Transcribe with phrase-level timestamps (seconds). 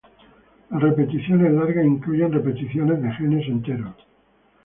[0.71, 3.93] Las repeticiones largas incluyen repeticiones de genes enteros.